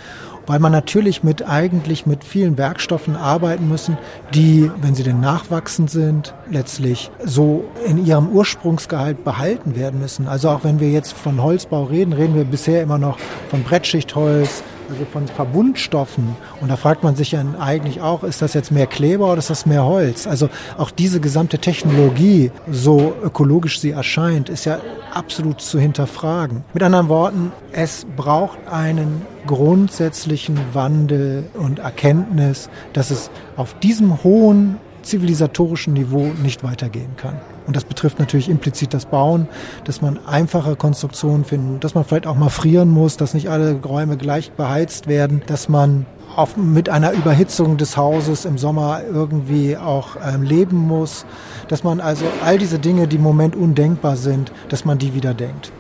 weil 0.46 0.58
man 0.58 0.72
natürlich 0.72 1.22
mit 1.22 1.46
eigentlich 1.48 2.06
mit 2.06 2.24
vielen 2.24 2.58
Werkstoffen 2.58 3.16
arbeiten 3.16 3.68
müssen, 3.68 3.98
die, 4.34 4.70
wenn 4.80 4.94
sie 4.94 5.02
denn 5.02 5.20
nachwachsend 5.20 5.90
sind, 5.90 6.34
letztlich 6.50 7.10
so 7.24 7.64
in 7.86 8.04
ihrem 8.04 8.28
Ursprungsgehalt 8.28 9.24
behalten 9.24 9.76
werden 9.76 10.00
müssen. 10.00 10.28
Also 10.28 10.50
auch 10.50 10.64
wenn 10.64 10.80
wir 10.80 10.90
jetzt 10.90 11.12
von 11.12 11.42
Holzbau 11.42 11.84
reden, 11.84 12.12
reden 12.12 12.34
wir 12.34 12.44
bisher 12.44 12.82
immer 12.82 12.98
noch 12.98 13.18
von 13.48 13.62
Brettschichtholz, 13.62 14.62
also 14.90 15.04
von 15.04 15.26
Verbundstoffen. 15.26 16.36
Und 16.60 16.70
da 16.70 16.76
fragt 16.76 17.02
man 17.02 17.16
sich 17.16 17.32
ja 17.32 17.44
eigentlich 17.58 18.00
auch, 18.00 18.24
ist 18.24 18.42
das 18.42 18.54
jetzt 18.54 18.70
mehr 18.70 18.86
Kleber 18.86 19.26
oder 19.26 19.38
ist 19.38 19.50
das 19.50 19.66
mehr 19.66 19.84
Holz? 19.84 20.26
Also 20.26 20.48
auch 20.78 20.90
diese 20.90 21.20
gesamte 21.20 21.58
Technologie, 21.58 22.50
so 22.70 23.14
ökologisch 23.22 23.80
sie 23.80 23.90
erscheint, 23.90 24.48
ist 24.48 24.64
ja 24.64 24.78
absolut 25.12 25.60
zu 25.60 25.78
hinterfragen. 25.78 26.64
Mit 26.72 26.82
anderen 26.82 27.08
Worten, 27.08 27.52
es 27.72 28.06
braucht 28.16 28.58
einen 28.68 29.22
grundsätzlichen 29.46 30.58
Wandel 30.72 31.44
und 31.54 31.78
Erkenntnis, 31.78 32.68
dass 32.92 33.10
es 33.10 33.30
auf 33.56 33.78
diesem 33.80 34.24
hohen 34.24 34.78
zivilisatorischen 35.02 35.92
Niveau 35.92 36.32
nicht 36.42 36.64
weitergehen 36.64 37.16
kann. 37.16 37.40
Und 37.66 37.76
das 37.76 37.84
betrifft 37.84 38.18
natürlich 38.18 38.48
implizit 38.48 38.92
das 38.92 39.06
Bauen, 39.06 39.48
dass 39.84 40.02
man 40.02 40.18
einfache 40.26 40.76
Konstruktionen 40.76 41.44
finden, 41.44 41.80
dass 41.80 41.94
man 41.94 42.04
vielleicht 42.04 42.26
auch 42.26 42.36
mal 42.36 42.50
frieren 42.50 42.90
muss, 42.90 43.16
dass 43.16 43.34
nicht 43.34 43.48
alle 43.48 43.80
Räume 43.80 44.16
gleich 44.16 44.52
beheizt 44.52 45.06
werden, 45.06 45.42
dass 45.46 45.68
man 45.68 46.06
auf, 46.36 46.56
mit 46.56 46.88
einer 46.88 47.12
Überhitzung 47.12 47.76
des 47.76 47.96
Hauses 47.96 48.44
im 48.44 48.58
Sommer 48.58 49.02
irgendwie 49.04 49.76
auch 49.76 50.16
ähm, 50.22 50.42
leben 50.42 50.76
muss, 50.76 51.26
dass 51.68 51.84
man 51.84 52.00
also 52.00 52.24
all 52.44 52.58
diese 52.58 52.78
Dinge, 52.78 53.08
die 53.08 53.16
im 53.16 53.22
Moment 53.22 53.56
undenkbar 53.56 54.16
sind, 54.16 54.52
dass 54.68 54.84
man 54.84 54.98
die 54.98 55.14
wieder 55.14 55.34
denkt. 55.34 55.72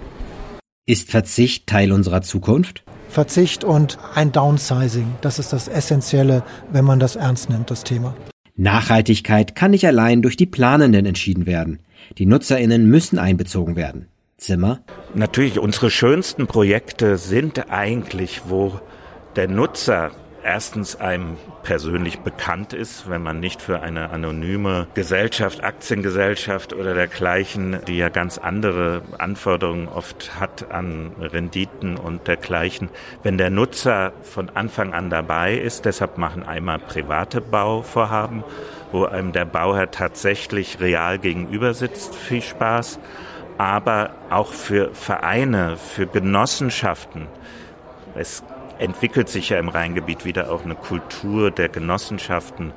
Ist 0.86 1.10
Verzicht 1.10 1.66
Teil 1.66 1.92
unserer 1.92 2.22
Zukunft? 2.22 2.84
Verzicht 3.08 3.64
und 3.64 3.98
ein 4.14 4.32
Downsizing, 4.32 5.14
das 5.20 5.38
ist 5.38 5.52
das 5.52 5.68
Essentielle, 5.68 6.42
wenn 6.72 6.84
man 6.84 6.98
das 6.98 7.16
ernst 7.16 7.48
nimmt, 7.48 7.70
das 7.70 7.84
Thema. 7.84 8.14
Nachhaltigkeit 8.56 9.54
kann 9.54 9.72
nicht 9.72 9.86
allein 9.86 10.22
durch 10.22 10.36
die 10.36 10.46
Planenden 10.46 11.06
entschieden 11.06 11.46
werden. 11.46 11.80
Die 12.18 12.26
Nutzerinnen 12.26 12.86
müssen 12.86 13.18
einbezogen 13.18 13.76
werden. 13.76 14.06
Zimmer? 14.36 14.80
Natürlich, 15.14 15.58
unsere 15.58 15.90
schönsten 15.90 16.46
Projekte 16.46 17.16
sind 17.16 17.70
eigentlich, 17.70 18.42
wo 18.48 18.80
der 19.36 19.48
Nutzer 19.48 20.12
erstens 20.44 20.96
einem 20.96 21.36
persönlich 21.62 22.20
bekannt 22.20 22.72
ist, 22.72 23.08
wenn 23.08 23.22
man 23.22 23.40
nicht 23.40 23.62
für 23.62 23.80
eine 23.80 24.10
anonyme 24.10 24.86
Gesellschaft, 24.94 25.64
Aktiengesellschaft 25.64 26.72
oder 26.72 26.94
dergleichen, 26.94 27.78
die 27.88 27.96
ja 27.96 28.10
ganz 28.10 28.38
andere 28.38 29.02
Anforderungen 29.18 29.88
oft 29.88 30.38
hat 30.38 30.70
an 30.70 31.12
Renditen 31.18 31.96
und 31.96 32.28
dergleichen, 32.28 32.90
wenn 33.22 33.38
der 33.38 33.50
Nutzer 33.50 34.12
von 34.22 34.50
Anfang 34.50 34.92
an 34.92 35.10
dabei 35.10 35.54
ist, 35.54 35.86
deshalb 35.86 36.18
machen 36.18 36.44
einmal 36.44 36.78
private 36.78 37.40
Bauvorhaben, 37.40 38.44
wo 38.92 39.04
einem 39.04 39.32
der 39.32 39.46
Bauherr 39.46 39.90
tatsächlich 39.90 40.78
real 40.80 41.18
gegenüber 41.18 41.74
sitzt, 41.74 42.14
viel 42.14 42.42
Spaß, 42.42 43.00
aber 43.56 44.10
auch 44.30 44.52
für 44.52 44.94
Vereine, 44.94 45.76
für 45.76 46.06
Genossenschaften. 46.06 47.26
Es 48.14 48.44
entwickelt 48.78 49.28
sich 49.28 49.50
ja 49.50 49.58
im 49.58 49.68
Rheingebiet 49.68 50.24
wieder 50.24 50.50
auch 50.50 50.64
eine 50.64 50.74
Kultur 50.74 51.50
der 51.50 51.68
Genossenschaften 51.68 52.72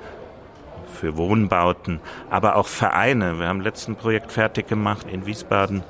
für 0.97 1.15
Wohnbauten, 1.15 1.99
aber 2.29 2.55
auch 2.55 2.67
Vereine. 2.67 3.39
Wir 3.39 3.47
haben 3.47 3.61
letzten 3.61 3.95
Projekt 3.95 4.31
fertig 4.31 4.67
gemacht 4.67 5.07
in 5.11 5.25
Wiesbaden 5.25 5.83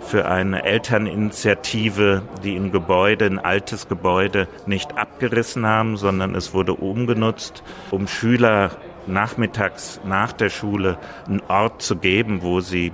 für 0.00 0.26
eine 0.28 0.64
Elterninitiative, 0.64 2.22
die 2.44 2.56
ein 2.56 2.70
Gebäude, 2.70 3.26
ein 3.26 3.38
altes 3.38 3.88
Gebäude 3.88 4.48
nicht 4.66 4.98
abgerissen 4.98 5.66
haben, 5.66 5.96
sondern 5.96 6.34
es 6.34 6.52
wurde 6.52 6.74
umgenutzt, 6.74 7.62
um 7.90 8.06
Schüler 8.06 8.70
nachmittags 9.06 10.00
nach 10.04 10.32
der 10.32 10.50
Schule 10.50 10.98
einen 11.26 11.42
Ort 11.48 11.82
zu 11.82 11.96
geben, 11.96 12.42
wo 12.42 12.60
sie 12.60 12.92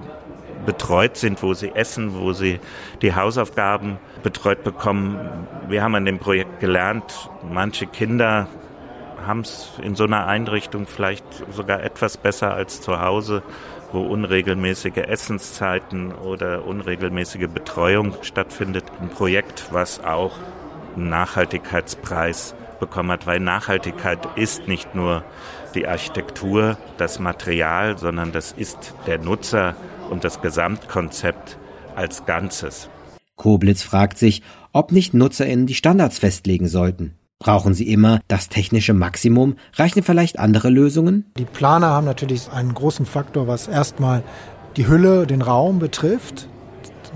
betreut 0.65 1.17
sind, 1.17 1.43
wo 1.43 1.55
sie 1.55 1.73
essen, 1.75 2.19
wo 2.19 2.33
sie 2.33 2.61
die 3.03 3.15
Hausaufgaben 3.15 3.99
betreut 4.23 4.65
bekommen. 4.65 5.19
Wir 5.69 5.83
haben 5.83 5.95
an 5.95 6.05
dem 6.05 6.19
Projekt 6.19 6.61
gelernt, 6.61 7.31
manche 7.49 7.87
Kinder 7.87 8.49
haben 9.27 9.41
es 9.41 9.73
in 9.83 9.95
so 9.95 10.05
einer 10.05 10.27
Einrichtung 10.27 10.87
vielleicht 10.87 11.25
sogar 11.51 11.83
etwas 11.83 12.17
besser 12.17 12.55
als 12.55 12.81
zu 12.81 13.01
Hause, 13.01 13.43
wo 13.93 14.03
unregelmäßige 14.03 14.99
Essenszeiten 14.99 16.13
oder 16.13 16.65
unregelmäßige 16.65 17.49
Betreuung 17.49 18.15
stattfindet. 18.23 18.85
Ein 19.01 19.09
Projekt, 19.09 19.69
was 19.73 20.03
auch 20.05 20.37
einen 20.97 21.09
Nachhaltigkeitspreis 21.09 22.55
bekommen 22.79 23.11
hat, 23.11 23.27
weil 23.27 23.41
Nachhaltigkeit 23.41 24.19
ist 24.37 24.69
nicht 24.69 24.95
nur 24.95 25.25
die 25.77 25.87
Architektur, 25.87 26.77
das 26.99 27.21
Material, 27.21 27.99
sondern 27.99 28.33
das 28.33 28.53
ist 28.53 28.95
der 29.07 29.19
Nutzer 29.19 29.77
und 30.11 30.25
das 30.25 30.41
Gesamtkonzept 30.41 31.59
als 31.95 32.27
Ganzes. 32.27 32.89
Koblitz 33.37 33.83
fragt 33.83 34.19
sich, 34.19 34.43
ob 34.73 34.93
nicht 34.93 35.15
NutzerInnen 35.15 35.67
die 35.67 35.75
Standards 35.75 36.19
festlegen 36.19 36.69
sollten. 36.69 37.15
Brauchen 37.39 37.75
sie 37.75 37.93
immer 37.93 38.21
das 38.29 38.49
technische 38.49 38.95
Maximum? 38.95 39.57
Reichen 39.75 40.03
vielleicht 40.03 40.39
andere 40.39 40.71
Lösungen? 40.71 41.27
Die 41.37 41.45
Planer 41.45 41.89
haben 41.89 42.07
natürlich 42.07 42.51
einen 42.51 42.73
großen 42.73 43.05
Faktor, 43.05 43.47
was 43.47 43.69
erstmal 43.69 44.23
die 44.77 44.89
Hülle, 44.89 45.27
den 45.27 45.43
Raum 45.43 45.79
betrifft. 45.79 46.49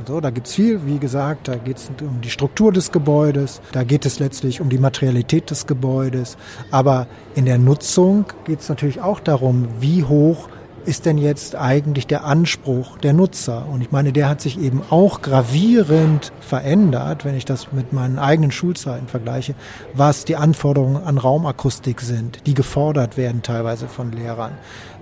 So, 0.06 0.20
da 0.20 0.30
es 0.42 0.54
viel, 0.54 0.86
wie 0.86 0.98
gesagt, 0.98 1.48
da 1.48 1.56
geht 1.56 1.76
es 1.76 1.90
um 2.00 2.20
die 2.20 2.30
Struktur 2.30 2.72
des 2.72 2.90
Gebäudes, 2.92 3.60
da 3.72 3.84
geht 3.84 4.06
es 4.06 4.18
letztlich 4.18 4.60
um 4.60 4.68
die 4.68 4.78
Materialität 4.78 5.50
des 5.50 5.66
Gebäudes. 5.66 6.36
Aber 6.70 7.06
in 7.34 7.44
der 7.44 7.58
Nutzung 7.58 8.24
geht 8.44 8.60
es 8.60 8.68
natürlich 8.68 9.00
auch 9.00 9.20
darum, 9.20 9.68
wie 9.80 10.04
hoch 10.04 10.48
ist 10.86 11.06
denn 11.06 11.18
jetzt 11.18 11.56
eigentlich 11.56 12.06
der 12.06 12.24
Anspruch 12.24 12.98
der 12.98 13.12
Nutzer? 13.12 13.66
Und 13.70 13.82
ich 13.82 13.90
meine, 13.90 14.12
der 14.12 14.28
hat 14.28 14.40
sich 14.40 14.58
eben 14.58 14.82
auch 14.90 15.20
gravierend 15.20 16.32
verändert, 16.40 17.24
wenn 17.24 17.34
ich 17.34 17.44
das 17.44 17.72
mit 17.72 17.92
meinen 17.92 18.18
eigenen 18.18 18.50
Schulzeiten 18.50 19.06
vergleiche, 19.06 19.54
was 19.94 20.24
die 20.24 20.36
Anforderungen 20.36 21.02
an 21.02 21.18
Raumakustik 21.18 22.00
sind, 22.00 22.46
die 22.46 22.54
gefordert 22.54 23.16
werden 23.16 23.42
teilweise 23.42 23.88
von 23.88 24.12
Lehrern. 24.12 24.52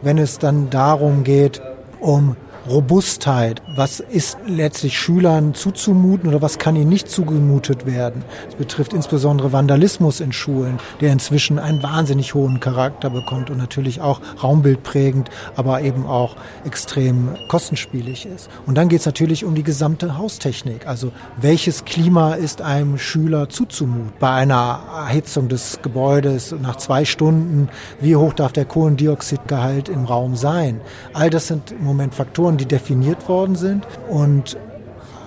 Wenn 0.02 0.18
es 0.18 0.38
dann 0.38 0.70
darum 0.70 1.24
geht, 1.24 1.62
um 2.00 2.36
Robustheit. 2.68 3.62
Was 3.75 4.00
ist 4.00 4.37
letztlich 4.46 4.98
Schülern 4.98 5.54
zuzumuten 5.54 6.28
oder 6.28 6.42
was 6.42 6.58
kann 6.58 6.76
ihnen 6.76 6.90
nicht 6.90 7.08
zugemutet 7.08 7.87
werden? 7.87 8.25
Das 8.44 8.56
betrifft 8.56 8.92
insbesondere 8.92 9.52
Vandalismus 9.52 10.20
in 10.20 10.32
Schulen, 10.32 10.78
der 11.00 11.12
inzwischen 11.12 11.58
einen 11.58 11.82
wahnsinnig 11.82 12.34
hohen 12.34 12.60
Charakter 12.60 13.08
bekommt 13.08 13.48
und 13.48 13.56
natürlich 13.56 14.00
auch 14.02 14.20
raumbildprägend, 14.42 15.30
aber 15.56 15.80
eben 15.80 16.06
auch 16.06 16.37
extrem 16.66 17.37
kostenspielig 17.48 18.26
ist. 18.26 18.50
Und 18.66 18.76
dann 18.76 18.88
geht 18.88 19.00
es 19.00 19.06
natürlich 19.06 19.44
um 19.44 19.54
die 19.54 19.62
gesamte 19.62 20.18
Haustechnik. 20.18 20.87
Also 20.87 21.12
welches 21.40 21.87
Klima 21.87 22.34
ist 22.34 22.60
einem 22.60 22.98
Schüler 22.98 23.48
zuzumuten? 23.48 24.12
Bei 24.20 24.32
einer 24.32 24.80
Erhitzung 24.94 25.48
des 25.48 25.80
Gebäudes 25.82 26.54
nach 26.60 26.76
zwei 26.76 27.06
Stunden, 27.06 27.70
wie 28.00 28.16
hoch 28.16 28.34
darf 28.34 28.52
der 28.52 28.66
Kohlendioxidgehalt 28.66 29.88
im 29.88 30.04
Raum 30.04 30.37
sein? 30.37 30.82
All 31.14 31.30
das 31.30 31.46
sind 31.46 31.70
im 31.70 31.84
Moment 31.84 32.14
Faktoren, 32.14 32.57
die 32.58 32.66
definiert 32.66 33.28
worden 33.28 33.56
sind. 33.56 33.86
Und 34.08 34.58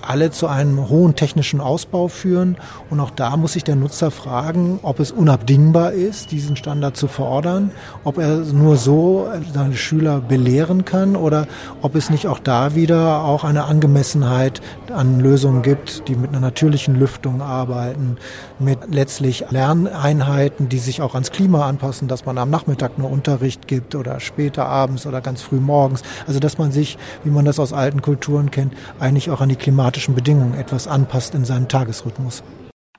alle 0.02 0.30
zu 0.30 0.46
einem 0.46 0.88
hohen 0.88 1.14
technischen 1.14 1.60
Ausbau 1.60 2.08
führen. 2.08 2.56
Und 2.90 3.00
auch 3.00 3.10
da 3.10 3.36
muss 3.36 3.54
sich 3.54 3.64
der 3.64 3.76
Nutzer 3.76 4.10
fragen, 4.10 4.78
ob 4.82 5.00
es 5.00 5.12
unabdingbar 5.12 5.92
ist, 5.92 6.30
diesen 6.30 6.56
Standard 6.56 6.96
zu 6.96 7.08
fordern, 7.08 7.70
ob 8.04 8.18
er 8.18 8.38
nur 8.38 8.76
so 8.76 9.28
seine 9.54 9.76
Schüler 9.76 10.20
belehren 10.20 10.84
kann 10.84 11.16
oder 11.16 11.46
ob 11.80 11.94
es 11.94 12.10
nicht 12.10 12.26
auch 12.26 12.38
da 12.38 12.74
wieder 12.74 13.24
auch 13.24 13.44
eine 13.44 13.64
Angemessenheit 13.64 14.60
an 14.92 15.20
Lösungen 15.20 15.62
gibt, 15.62 16.08
die 16.08 16.16
mit 16.16 16.30
einer 16.30 16.40
natürlichen 16.40 16.94
Lüftung 16.94 17.40
arbeiten, 17.40 18.16
mit 18.58 18.78
letztlich 18.90 19.44
Lerneinheiten, 19.50 20.68
die 20.68 20.78
sich 20.78 21.02
auch 21.02 21.14
ans 21.14 21.30
Klima 21.30 21.66
anpassen, 21.66 22.08
dass 22.08 22.26
man 22.26 22.38
am 22.38 22.50
Nachmittag 22.50 22.98
nur 22.98 23.10
Unterricht 23.10 23.68
gibt 23.68 23.94
oder 23.94 24.20
später 24.20 24.66
abends 24.66 25.06
oder 25.06 25.20
ganz 25.20 25.42
früh 25.42 25.60
morgens. 25.60 26.02
Also 26.26 26.40
dass 26.40 26.58
man 26.58 26.72
sich, 26.72 26.98
wie 27.24 27.30
man 27.30 27.44
das 27.44 27.58
aus 27.58 27.72
alten 27.72 28.02
Kulturen 28.02 28.50
kennt, 28.50 28.74
eigentlich 28.98 29.30
auch 29.30 29.40
an 29.40 29.48
die 29.48 29.56
klimatischen 29.92 30.14
Bedingungen 30.14 30.54
etwas 30.54 30.86
anpasst 30.86 31.34
in 31.34 31.44
seinem 31.44 31.68
Tagesrhythmus. 31.68 32.42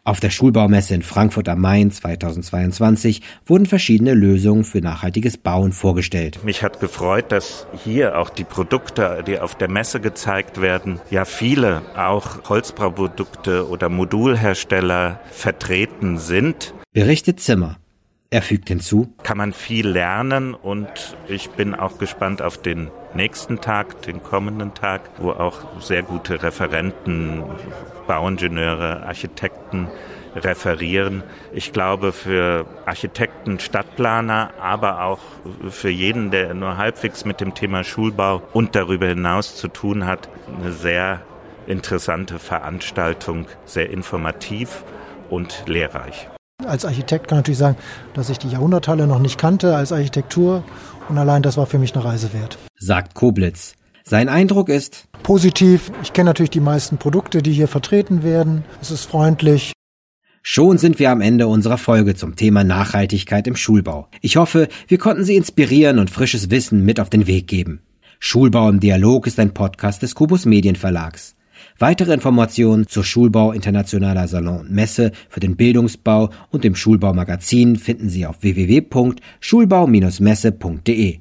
Auf 0.05 0.19
der 0.19 0.29
Schulbaumesse 0.29 0.93
in 0.93 1.01
Frankfurt 1.01 1.47
am 1.47 1.62
Main 1.62 1.89
2022 1.89 3.21
wurden 3.45 3.65
verschiedene 3.65 4.13
Lösungen 4.13 4.65
für 4.65 4.81
nachhaltiges 4.81 5.38
Bauen 5.38 5.71
vorgestellt. 5.71 6.43
Mich 6.43 6.62
hat 6.62 6.81
gefreut, 6.81 7.31
dass 7.31 7.65
hier 7.85 8.19
auch 8.19 8.29
die 8.29 8.43
Produkte, 8.43 9.23
die 9.25 9.39
auf 9.39 9.55
der 9.55 9.69
Messe 9.69 10.01
gezeigt 10.01 10.62
werden, 10.62 11.00
ja 11.09 11.23
viele 11.23 11.81
auch 11.95 12.50
Holzbauprodukte 12.50 13.67
oder 13.69 13.88
Modulhersteller 13.88 15.21
vertreten 15.31 16.17
sind. 16.17 16.73
Berichtet 16.91 17.39
Zimmer. 17.39 17.77
Er 18.33 18.41
fügt 18.41 18.69
hinzu, 18.69 19.13
kann 19.21 19.37
man 19.37 19.53
viel 19.53 19.87
lernen 19.87 20.55
und 20.55 21.15
ich 21.27 21.51
bin 21.51 21.75
auch 21.75 21.99
gespannt 21.99 22.41
auf 22.41 22.59
den 22.59 22.89
nächsten 23.13 23.61
Tag, 23.61 24.01
den 24.01 24.23
kommenden 24.23 24.73
Tag, 24.73 25.01
wo 25.19 25.29
auch 25.29 25.79
sehr 25.79 26.01
gute 26.01 26.41
Referenten, 26.41 27.43
Bauingenieure, 28.07 29.03
Architekten 29.05 29.87
referieren. 30.35 31.21
Ich 31.53 31.73
glaube, 31.73 32.11
für 32.11 32.65
Architekten, 32.87 33.59
Stadtplaner, 33.59 34.49
aber 34.59 35.03
auch 35.03 35.21
für 35.69 35.91
jeden, 35.91 36.31
der 36.31 36.55
nur 36.55 36.77
halbwegs 36.77 37.25
mit 37.25 37.39
dem 37.39 37.53
Thema 37.53 37.83
Schulbau 37.83 38.41
und 38.51 38.75
darüber 38.75 39.05
hinaus 39.09 39.57
zu 39.57 39.67
tun 39.67 40.07
hat, 40.07 40.27
eine 40.57 40.71
sehr 40.71 41.21
interessante 41.67 42.39
Veranstaltung, 42.39 43.45
sehr 43.65 43.91
informativ 43.91 44.83
und 45.29 45.65
lehrreich. 45.67 46.29
Als 46.65 46.86
Architekt 46.86 47.27
kann 47.27 47.38
ich 47.38 47.41
natürlich 47.41 47.57
sagen, 47.57 47.77
dass 48.13 48.29
ich 48.29 48.38
die 48.38 48.50
Jahrhunderthalle 48.50 49.07
noch 49.07 49.19
nicht 49.19 49.38
kannte 49.38 49.75
als 49.75 49.91
Architektur 49.91 50.63
und 51.10 51.17
allein 51.17 51.43
das 51.43 51.57
war 51.57 51.65
für 51.65 51.79
mich 51.79 51.93
eine 51.93 52.05
Reise 52.05 52.33
wert. 52.33 52.57
Sagt 52.77 53.15
Koblitz. 53.15 53.75
Sein 54.03 54.29
Eindruck 54.29 54.69
ist 54.69 55.07
positiv. 55.24 55.91
Ich 56.01 56.13
kenne 56.13 56.29
natürlich 56.29 56.50
die 56.50 56.60
meisten 56.60 56.98
Produkte, 56.98 57.41
die 57.41 57.53
hier 57.53 57.67
vertreten 57.67 58.24
werden. 58.24 58.65
Es 58.81 58.91
ist 58.91 59.05
freundlich. 59.05 59.72
Schon 60.41 60.77
sind 60.77 61.00
wir 61.00 61.10
am 61.10 61.22
Ende 61.22 61.48
unserer 61.48 61.77
Folge 61.77 62.15
zum 62.15 62.36
Thema 62.36 62.65
Nachhaltigkeit 62.65 63.48
im 63.48 63.55
Schulbau. 63.55 64.10
Ich 64.19 64.36
hoffe, 64.36 64.67
wir 64.88 64.98
konnten 64.98 65.24
Sie 65.24 65.38
inspirieren 65.38 66.00
und 66.00 66.10
frisches 66.10 66.50
Wissen 66.50 66.83
mit 66.83 67.00
auf 67.00 67.10
den 67.10 67.27
Weg 67.27 67.48
geben. 67.48 67.81
Schulbau 68.19 68.67
im 68.69 68.81
Dialog 68.81 69.25
ist 69.25 69.39
ein 69.39 69.53
Podcast 69.53 70.01
des 70.01 70.15
Kubus 70.15 70.45
Medienverlags. 70.45 71.36
Weitere 71.83 72.13
Informationen 72.13 72.87
zur 72.87 73.03
Schulbau 73.03 73.51
Internationaler 73.51 74.29
Salon 74.29 74.61
und 74.61 74.71
Messe 74.71 75.11
für 75.27 75.41
den 75.41 75.57
Bildungsbau 75.57 76.29
und 76.49 76.63
dem 76.63 76.77
Schulbaumagazin 76.77 77.75
finden 77.75 78.07
Sie 78.07 78.25
auf 78.25 78.41
www.schulbau-messe.de. 78.41 81.19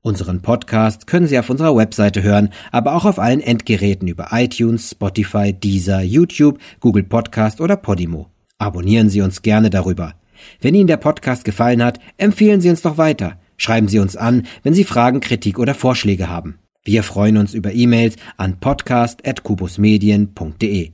Unseren 0.00 0.40
Podcast 0.40 1.06
können 1.06 1.26
Sie 1.26 1.38
auf 1.38 1.50
unserer 1.50 1.76
Webseite 1.76 2.22
hören, 2.22 2.48
aber 2.70 2.94
auch 2.94 3.04
auf 3.04 3.18
allen 3.18 3.42
Endgeräten 3.42 4.08
über 4.08 4.28
iTunes, 4.30 4.92
Spotify, 4.92 5.52
Deezer, 5.52 6.00
YouTube, 6.00 6.58
Google 6.80 7.02
Podcast 7.02 7.60
oder 7.60 7.76
Podimo. 7.76 8.30
Abonnieren 8.56 9.10
Sie 9.10 9.20
uns 9.20 9.42
gerne 9.42 9.68
darüber. 9.68 10.14
Wenn 10.62 10.74
Ihnen 10.74 10.86
der 10.86 10.96
Podcast 10.96 11.44
gefallen 11.44 11.84
hat, 11.84 12.00
empfehlen 12.16 12.62
Sie 12.62 12.70
uns 12.70 12.80
doch 12.80 12.96
weiter. 12.96 13.38
Schreiben 13.58 13.88
Sie 13.88 13.98
uns 13.98 14.16
an, 14.16 14.46
wenn 14.62 14.72
Sie 14.72 14.84
Fragen, 14.84 15.20
Kritik 15.20 15.58
oder 15.58 15.74
Vorschläge 15.74 16.30
haben. 16.30 16.61
Wir 16.84 17.04
freuen 17.04 17.36
uns 17.36 17.54
über 17.54 17.72
E-Mails 17.72 18.16
an 18.36 18.58
podcast.kubusmedien.de. 18.58 20.90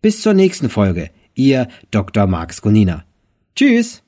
Bis 0.00 0.22
zur 0.22 0.34
nächsten 0.34 0.70
Folge. 0.70 1.10
Ihr 1.34 1.66
Dr. 1.90 2.28
Marx 2.28 2.62
Gonina. 2.62 3.04
Tschüss! 3.56 4.03